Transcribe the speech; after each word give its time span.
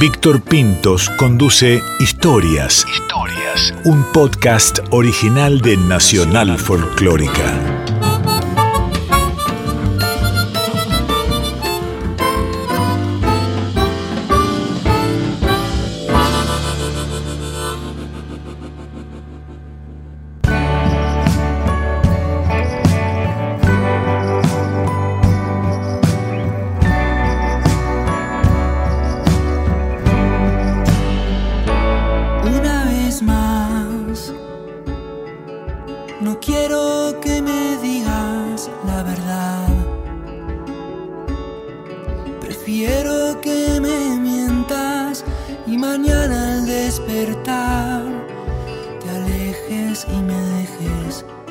Víctor 0.00 0.40
Pintos 0.40 1.10
conduce 1.18 1.82
Historias. 1.98 2.86
Historias. 2.88 3.74
Un 3.84 4.02
podcast 4.14 4.78
original 4.92 5.60
de 5.60 5.76
Nacional 5.76 6.56
Folclórica. 6.56 7.69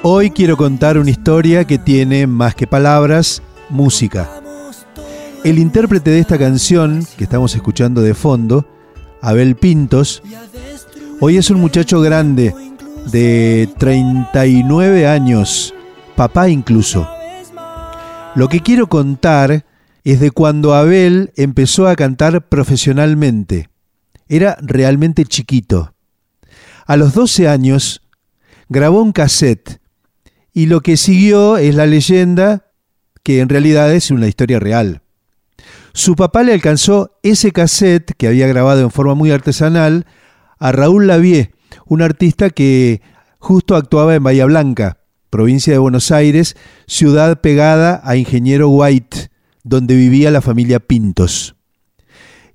Hoy 0.03 0.29
quiero 0.29 0.55
contar 0.55 0.97
una 0.97 1.09
historia 1.09 1.65
que 1.65 1.79
tiene 1.79 2.27
más 2.27 2.53
que 2.53 2.67
palabras, 2.67 3.41
música. 3.69 4.29
El 5.43 5.57
intérprete 5.57 6.11
de 6.11 6.19
esta 6.19 6.37
canción 6.37 7.05
que 7.17 7.23
estamos 7.23 7.55
escuchando 7.55 8.01
de 8.01 8.13
fondo, 8.13 8.67
Abel 9.21 9.55
Pintos, 9.55 10.21
hoy 11.19 11.37
es 11.37 11.49
un 11.49 11.59
muchacho 11.59 11.99
grande 12.01 12.53
de 13.11 13.67
39 13.79 15.07
años, 15.07 15.73
papá 16.15 16.49
incluso. 16.49 17.09
Lo 18.35 18.47
que 18.47 18.59
quiero 18.59 18.87
contar 18.87 19.65
es 20.03 20.19
de 20.19 20.29
cuando 20.29 20.75
Abel 20.75 21.31
empezó 21.35 21.87
a 21.87 21.95
cantar 21.95 22.47
profesionalmente. 22.47 23.69
Era 24.29 24.57
realmente 24.61 25.25
chiquito. 25.25 25.93
A 26.85 26.95
los 26.95 27.13
12 27.13 27.47
años 27.49 28.01
grabó 28.69 29.01
un 29.01 29.11
cassette 29.11 29.81
y 30.53 30.67
lo 30.67 30.81
que 30.81 30.97
siguió 30.97 31.57
es 31.57 31.75
la 31.75 31.85
leyenda 31.85 32.67
que 33.23 33.41
en 33.41 33.49
realidad 33.49 33.93
es 33.93 34.11
una 34.11 34.27
historia 34.27 34.59
real. 34.59 35.01
Su 35.93 36.15
papá 36.15 36.43
le 36.43 36.53
alcanzó 36.53 37.19
ese 37.23 37.51
cassette 37.51 38.13
que 38.17 38.27
había 38.27 38.47
grabado 38.47 38.81
en 38.81 38.91
forma 38.91 39.15
muy 39.15 39.31
artesanal 39.31 40.05
a 40.59 40.71
Raúl 40.71 41.07
Lavie, 41.07 41.51
un 41.85 42.01
artista 42.01 42.49
que 42.49 43.01
justo 43.39 43.75
actuaba 43.75 44.15
en 44.15 44.23
Bahía 44.23 44.45
Blanca, 44.45 44.99
provincia 45.29 45.73
de 45.73 45.79
Buenos 45.79 46.11
Aires, 46.11 46.55
ciudad 46.87 47.41
pegada 47.41 48.01
a 48.03 48.15
Ingeniero 48.15 48.69
White, 48.69 49.31
donde 49.63 49.95
vivía 49.95 50.31
la 50.31 50.41
familia 50.41 50.79
Pintos. 50.79 51.55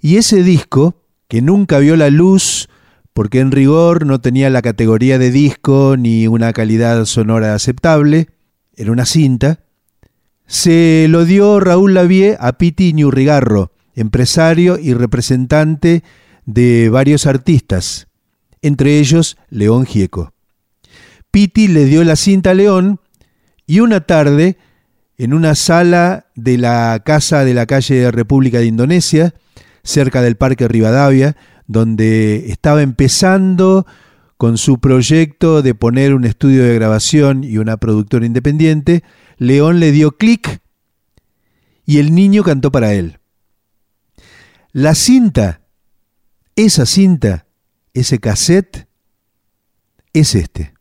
Y 0.00 0.16
ese 0.16 0.42
disco, 0.42 1.03
que 1.34 1.42
nunca 1.42 1.80
vio 1.80 1.96
la 1.96 2.10
luz 2.10 2.68
porque 3.12 3.40
en 3.40 3.50
rigor 3.50 4.06
no 4.06 4.20
tenía 4.20 4.50
la 4.50 4.62
categoría 4.62 5.18
de 5.18 5.32
disco 5.32 5.96
ni 5.98 6.28
una 6.28 6.52
calidad 6.52 7.04
sonora 7.06 7.56
aceptable, 7.56 8.28
era 8.76 8.92
una 8.92 9.04
cinta, 9.04 9.58
se 10.46 11.06
lo 11.08 11.24
dio 11.24 11.58
Raúl 11.58 11.92
Lavie 11.92 12.36
a 12.38 12.52
Piti 12.52 12.92
Ñurrigarro, 12.92 13.72
empresario 13.96 14.78
y 14.78 14.94
representante 14.94 16.04
de 16.46 16.88
varios 16.88 17.26
artistas, 17.26 18.06
entre 18.62 19.00
ellos 19.00 19.36
León 19.50 19.86
Gieco. 19.86 20.34
Piti 21.32 21.66
le 21.66 21.86
dio 21.86 22.04
la 22.04 22.14
cinta 22.14 22.50
a 22.50 22.54
León 22.54 23.00
y 23.66 23.80
una 23.80 24.02
tarde, 24.02 24.56
en 25.18 25.34
una 25.34 25.56
sala 25.56 26.26
de 26.36 26.58
la 26.58 27.02
casa 27.04 27.44
de 27.44 27.54
la 27.54 27.66
calle 27.66 28.12
República 28.12 28.58
de 28.58 28.66
Indonesia, 28.66 29.34
cerca 29.84 30.22
del 30.22 30.36
Parque 30.36 30.66
Rivadavia, 30.66 31.36
donde 31.66 32.50
estaba 32.50 32.82
empezando 32.82 33.86
con 34.36 34.58
su 34.58 34.80
proyecto 34.80 35.62
de 35.62 35.74
poner 35.74 36.14
un 36.14 36.24
estudio 36.24 36.64
de 36.64 36.74
grabación 36.74 37.44
y 37.44 37.58
una 37.58 37.76
productora 37.76 38.26
independiente, 38.26 39.04
León 39.38 39.80
le 39.80 39.92
dio 39.92 40.16
clic 40.16 40.60
y 41.86 41.98
el 41.98 42.14
niño 42.14 42.42
cantó 42.42 42.72
para 42.72 42.94
él. 42.94 43.20
La 44.72 44.94
cinta, 44.94 45.60
esa 46.56 46.86
cinta, 46.86 47.46
ese 47.92 48.18
cassette, 48.18 48.88
es 50.12 50.34
este. 50.34 50.74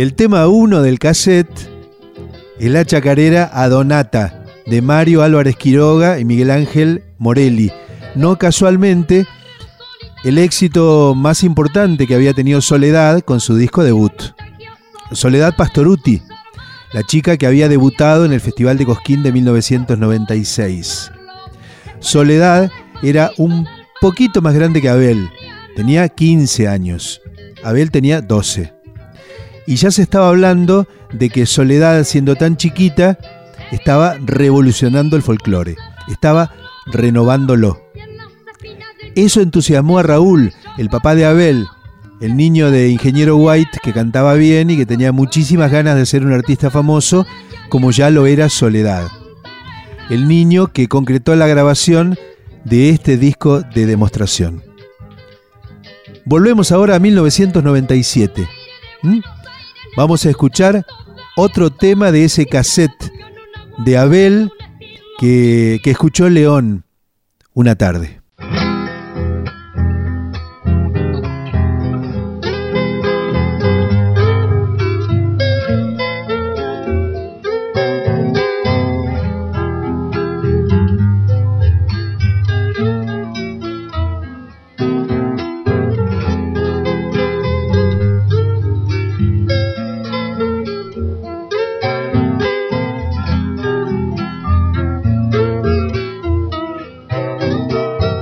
El 0.00 0.14
tema 0.14 0.48
1 0.48 0.80
del 0.80 0.98
cassette 0.98 1.68
es 2.58 2.70
la 2.70 2.86
chacarera 2.86 3.50
Adonata 3.52 4.46
de 4.64 4.80
Mario 4.80 5.22
Álvarez 5.22 5.56
Quiroga 5.56 6.18
y 6.18 6.24
Miguel 6.24 6.50
Ángel 6.50 7.04
Morelli. 7.18 7.70
No 8.14 8.38
casualmente, 8.38 9.26
el 10.24 10.38
éxito 10.38 11.14
más 11.14 11.44
importante 11.44 12.06
que 12.06 12.14
había 12.14 12.32
tenido 12.32 12.62
Soledad 12.62 13.20
con 13.20 13.40
su 13.40 13.56
disco 13.56 13.84
debut. 13.84 14.14
Soledad 15.12 15.54
Pastoruti, 15.54 16.22
la 16.94 17.02
chica 17.02 17.36
que 17.36 17.46
había 17.46 17.68
debutado 17.68 18.24
en 18.24 18.32
el 18.32 18.40
Festival 18.40 18.78
de 18.78 18.86
Cosquín 18.86 19.22
de 19.22 19.32
1996. 19.32 21.10
Soledad 21.98 22.70
era 23.02 23.32
un 23.36 23.68
poquito 24.00 24.40
más 24.40 24.54
grande 24.54 24.80
que 24.80 24.88
Abel, 24.88 25.28
tenía 25.76 26.08
15 26.08 26.68
años. 26.68 27.20
Abel 27.62 27.90
tenía 27.90 28.22
12 28.22 28.79
y 29.70 29.76
ya 29.76 29.92
se 29.92 30.02
estaba 30.02 30.30
hablando 30.30 30.88
de 31.12 31.30
que 31.30 31.46
Soledad, 31.46 32.02
siendo 32.02 32.34
tan 32.34 32.56
chiquita, 32.56 33.16
estaba 33.70 34.16
revolucionando 34.18 35.14
el 35.14 35.22
folclore, 35.22 35.76
estaba 36.08 36.50
renovándolo. 36.86 37.80
Eso 39.14 39.40
entusiasmó 39.40 40.00
a 40.00 40.02
Raúl, 40.02 40.52
el 40.76 40.90
papá 40.90 41.14
de 41.14 41.24
Abel, 41.24 41.68
el 42.20 42.36
niño 42.36 42.72
de 42.72 42.88
Ingeniero 42.88 43.36
White 43.36 43.78
que 43.80 43.92
cantaba 43.92 44.34
bien 44.34 44.70
y 44.70 44.76
que 44.76 44.86
tenía 44.86 45.12
muchísimas 45.12 45.70
ganas 45.70 45.94
de 45.94 46.04
ser 46.04 46.26
un 46.26 46.32
artista 46.32 46.68
famoso, 46.72 47.24
como 47.68 47.92
ya 47.92 48.10
lo 48.10 48.26
era 48.26 48.48
Soledad. 48.48 49.06
El 50.08 50.26
niño 50.26 50.72
que 50.72 50.88
concretó 50.88 51.36
la 51.36 51.46
grabación 51.46 52.18
de 52.64 52.90
este 52.90 53.16
disco 53.18 53.60
de 53.60 53.86
demostración. 53.86 54.64
Volvemos 56.24 56.72
ahora 56.72 56.96
a 56.96 56.98
1997. 56.98 58.48
¿Mm? 59.02 59.20
Vamos 59.96 60.24
a 60.24 60.30
escuchar 60.30 60.86
otro 61.36 61.70
tema 61.70 62.12
de 62.12 62.24
ese 62.24 62.46
cassette 62.46 63.12
de 63.78 63.98
Abel 63.98 64.50
que, 65.18 65.80
que 65.82 65.90
escuchó 65.90 66.28
León 66.28 66.84
una 67.54 67.74
tarde. 67.76 68.19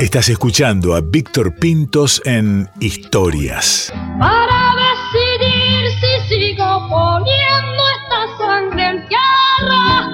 Estás 0.09 0.31
escuchando 0.31 0.95
a 0.95 1.03
Víctor 1.03 1.55
Pintos 1.57 2.23
en 2.25 2.67
Historias. 2.81 3.93
Para 4.19 4.75
decidir 4.87 5.85
si 6.01 6.13
sigo 6.35 6.89
poniendo 6.89 7.83
esta 7.99 8.21
sangre 8.39 8.85
en 8.87 9.07
tierra, 9.07 10.09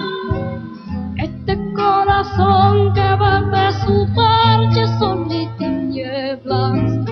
este 1.18 1.56
corazón 1.76 2.92
que 2.92 3.14
vuelve 3.14 3.72
su 3.86 4.12
parche 4.16 4.84
son 4.98 5.30
y 5.30 5.48
tinieblas. 5.58 7.06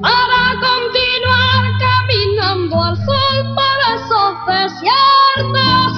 Para 0.00 0.54
continuar 0.68 1.62
caminando 1.80 2.84
al 2.84 2.96
sol 2.98 3.36
para 3.56 3.86
esos 3.96 4.34
desiertos, 4.46 5.92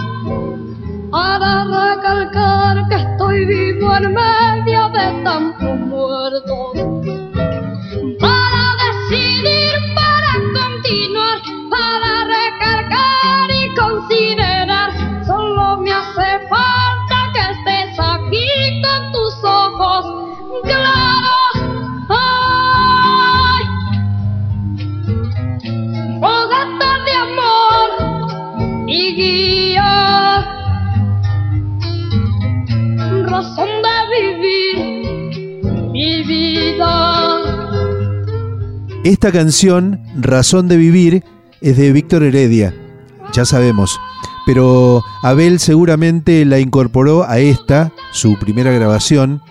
para 1.11 1.51
recalcar 1.65 2.89
que 2.89 2.95
estoy 2.95 3.45
vivo 3.45 3.95
en 3.95 4.15
medio 4.15 4.89
de 4.89 5.23
tanto 5.23 5.56
Esta 39.07 39.31
canción, 39.31 40.01
Razón 40.17 40.67
de 40.67 40.77
Vivir, 40.77 41.23
es 41.61 41.77
de 41.77 41.93
Víctor 41.93 42.25
Heredia, 42.25 42.75
ya 43.33 43.45
sabemos, 43.45 44.01
pero 44.45 45.01
Abel 45.23 45.61
seguramente 45.61 46.45
la 46.45 46.59
incorporó 46.59 47.23
a 47.23 47.39
esta, 47.39 47.93
su 48.11 48.37
primera 48.37 48.73
grabación, 48.73 49.43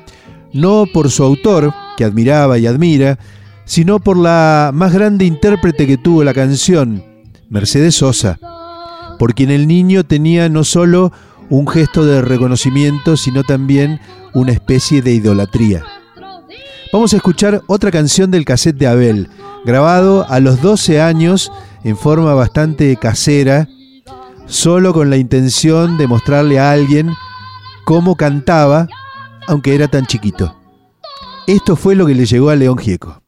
no 0.52 0.84
por 0.94 1.10
su 1.10 1.24
autor, 1.24 1.74
que 1.96 2.04
admiraba 2.04 2.60
y 2.60 2.68
admira, 2.68 3.18
sino 3.64 4.00
por 4.00 4.18
la 4.18 4.72
más 4.74 4.92
grande 4.92 5.24
intérprete 5.24 5.88
que 5.88 5.98
tuvo 5.98 6.26
la 6.26 6.34
canción, 6.34 7.06
Mercedes 7.48 7.96
Sosa, 7.96 8.38
por 9.18 9.36
quien 9.36 9.52
el 9.52 9.70
niño 9.70 10.04
tenía 10.04 10.50
no 10.50 10.66
solo 10.66 11.14
un 11.50 11.66
gesto 11.66 12.06
de 12.06 12.22
reconocimiento, 12.22 13.16
sino 13.16 13.42
también 13.44 14.02
una 14.34 14.52
especie 14.52 15.02
de 15.02 15.14
idolatría. 15.14 15.86
Vamos 16.94 17.14
a 17.14 17.18
escuchar 17.18 17.62
otra 17.68 17.92
canción 17.92 18.32
del 18.32 18.46
cassette 18.46 18.78
de 18.78 18.88
Abel, 18.88 19.30
grabado 19.66 20.26
a 20.30 20.40
los 20.40 20.62
12 20.62 21.02
años 21.02 21.52
en 21.84 21.98
forma 21.98 22.34
bastante 22.34 22.96
casera, 22.96 23.68
solo 24.46 24.94
con 24.94 25.10
la 25.10 25.18
intención 25.18 25.98
de 25.98 26.08
mostrarle 26.08 26.60
a 26.60 26.72
alguien 26.72 27.12
cómo 27.86 28.16
cantaba, 28.16 28.88
aunque 29.48 29.76
era 29.76 29.88
tan 29.88 30.06
chiquito. 30.06 30.56
Esto 31.48 31.76
fue 31.76 31.96
lo 31.96 32.06
que 32.06 32.16
le 32.16 32.26
llegó 32.26 32.50
a 32.50 32.56
León 32.56 32.78
Gieco. 32.78 33.25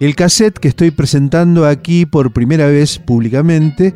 El 0.00 0.16
cassette 0.16 0.58
que 0.58 0.68
estoy 0.68 0.90
presentando 0.90 1.66
aquí 1.66 2.06
por 2.06 2.32
primera 2.32 2.66
vez 2.66 2.98
públicamente 2.98 3.92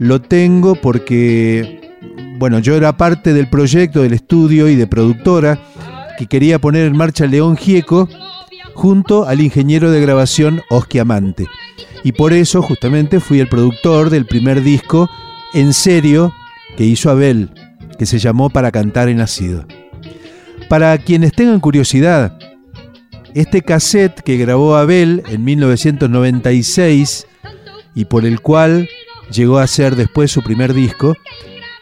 lo 0.00 0.20
tengo 0.20 0.74
porque, 0.74 1.92
bueno, 2.38 2.58
yo 2.58 2.74
era 2.74 2.96
parte 2.96 3.32
del 3.32 3.48
proyecto 3.48 4.02
del 4.02 4.14
estudio 4.14 4.68
y 4.68 4.74
de 4.74 4.88
productora 4.88 5.60
que 6.18 6.26
quería 6.26 6.58
poner 6.58 6.86
en 6.86 6.96
marcha 6.96 7.26
León 7.26 7.56
Gieco 7.56 8.08
junto 8.74 9.28
al 9.28 9.40
ingeniero 9.40 9.92
de 9.92 10.00
grabación 10.00 10.60
Oski 10.70 10.98
Amante. 10.98 11.46
Y 12.02 12.10
por 12.10 12.32
eso 12.32 12.60
justamente 12.60 13.20
fui 13.20 13.38
el 13.38 13.48
productor 13.48 14.10
del 14.10 14.26
primer 14.26 14.60
disco 14.60 15.08
en 15.52 15.72
serio 15.72 16.34
que 16.76 16.84
hizo 16.84 17.10
Abel, 17.10 17.50
que 17.96 18.06
se 18.06 18.18
llamó 18.18 18.50
Para 18.50 18.72
Cantar 18.72 19.08
en 19.08 19.18
Nacido. 19.18 19.64
Para 20.68 20.98
quienes 20.98 21.30
tengan 21.30 21.60
curiosidad, 21.60 22.36
este 23.34 23.62
cassette 23.62 24.20
que 24.20 24.36
grabó 24.36 24.76
Abel 24.76 25.24
en 25.26 25.42
1996 25.42 27.26
y 27.92 28.04
por 28.04 28.24
el 28.26 28.40
cual 28.40 28.88
llegó 29.32 29.58
a 29.58 29.66
ser 29.66 29.96
después 29.96 30.30
su 30.30 30.40
primer 30.42 30.72
disco, 30.72 31.16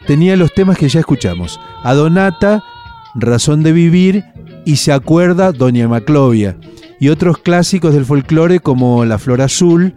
tenía 0.07 0.35
los 0.35 0.51
temas 0.51 0.79
que 0.79 0.89
ya 0.89 0.99
escuchamos. 0.99 1.59
Adonata, 1.83 2.63
Razón 3.13 3.61
de 3.61 3.71
Vivir 3.71 4.25
y 4.65 4.77
Se 4.77 4.91
acuerda 4.91 5.51
Doña 5.51 5.87
Maclovia. 5.87 6.57
Y 6.99 7.09
otros 7.09 7.37
clásicos 7.37 7.93
del 7.93 8.05
folclore 8.05 8.59
como 8.59 9.05
La 9.05 9.19
Flor 9.19 9.41
Azul, 9.41 9.93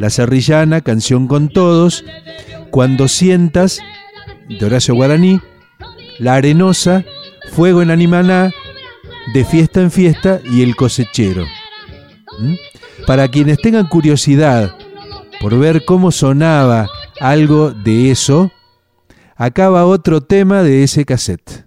La 0.00 0.10
Serrillana, 0.10 0.80
Canción 0.80 1.28
con 1.28 1.50
Todos, 1.50 2.04
Cuando 2.70 3.06
Sientas, 3.06 3.80
de 4.48 4.66
Horacio 4.66 4.96
Guaraní, 4.96 5.40
La 6.18 6.34
Arenosa, 6.34 7.04
Fuego 7.52 7.80
en 7.80 7.92
Animaná, 7.92 8.50
de 9.32 9.44
fiesta 9.44 9.80
en 9.80 9.90
fiesta 9.90 10.40
y 10.44 10.62
el 10.62 10.76
cosechero. 10.76 11.44
Para 13.06 13.28
quienes 13.28 13.58
tengan 13.58 13.86
curiosidad 13.88 14.74
por 15.40 15.58
ver 15.58 15.84
cómo 15.84 16.10
sonaba 16.10 16.88
algo 17.20 17.72
de 17.72 18.10
eso, 18.10 18.50
acaba 19.36 19.86
otro 19.86 20.20
tema 20.20 20.62
de 20.62 20.82
ese 20.82 21.04
cassette. 21.04 21.65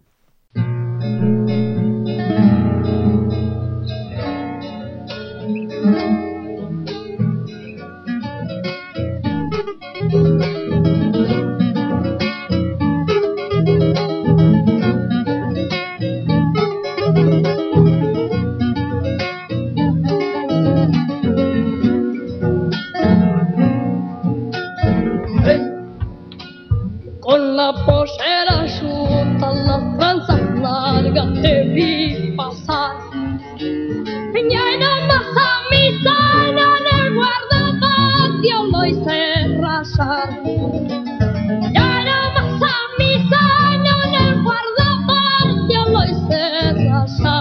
Para 41.50 42.34
pasar 42.36 42.86
mis 43.00 43.26
años 43.34 43.98
en 44.06 44.14
el 44.14 44.44
guardaporto, 44.44 45.78
Moisés, 45.92 46.78
allá. 46.94 47.38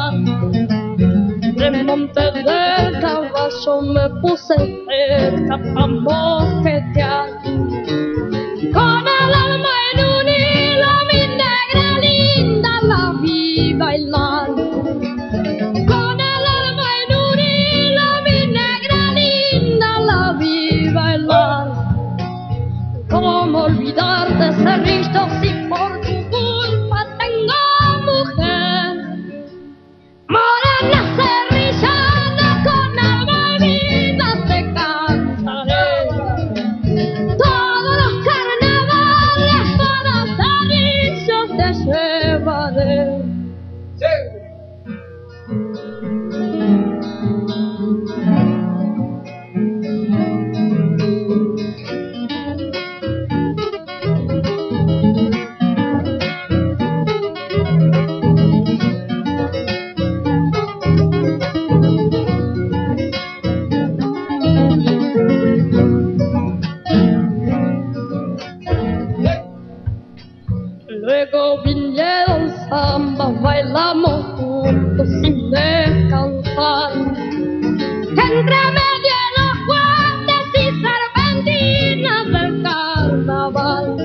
En 1.67 1.75
monte 1.85 2.25
de 2.33 2.43
caballo 3.03 3.83
me 3.83 4.09
puse. 4.23 4.68
luego 71.01 71.63
vinieron 71.63 72.53
zambas, 72.69 73.41
bailamos 73.41 74.25
juntos 74.37 75.09
sin 75.23 75.51
descansar. 75.51 76.93
Entre 78.11 78.61
medio 78.79 79.19
los 79.39 79.57
guantes 79.67 80.45
y 80.55 80.67
serpentinas 80.83 82.27
del 82.27 82.63
carnaval. 82.63 83.97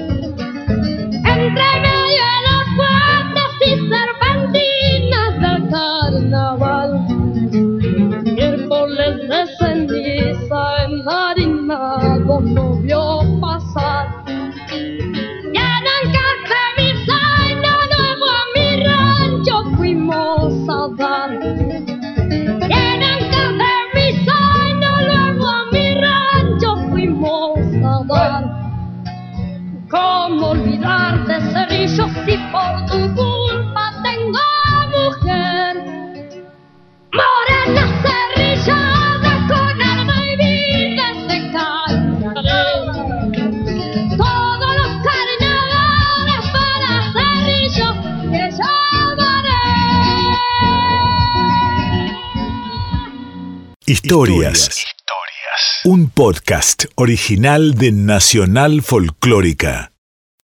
Entre 1.26 1.70
medio 1.86 2.28
los 2.48 2.66
guantes 2.78 3.52
y 3.62 3.72
serpentinas 3.90 5.34
del 5.42 5.60
carnaval. 5.70 6.90
Miércoles 8.24 9.16
de 9.30 9.42
ceniza 9.58 10.62
enharinados 10.86 12.44
no 12.44 12.76
vio 12.82 13.13
Historias. 53.94 54.84
Un 55.84 56.10
podcast 56.10 56.86
original 56.96 57.76
de 57.76 57.92
Nacional 57.92 58.82
Folclórica. 58.82 59.93